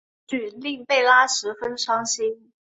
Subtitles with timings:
[0.25, 2.51] 此举令贝拉十分伤心。